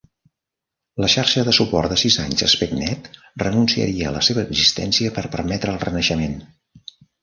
La 1.03 1.09
xarxa 1.15 1.43
de 1.49 1.53
suport 1.57 1.91
de 1.93 1.99
sis 2.05 2.17
anys 2.25 2.43
AspectNet, 2.49 3.11
renunciaria 3.45 4.11
a 4.11 4.17
la 4.19 4.27
seva 4.33 4.47
existència 4.49 5.17
per 5.21 5.29
permetre 5.41 5.79
el 5.79 5.83
renaixement. 5.89 6.39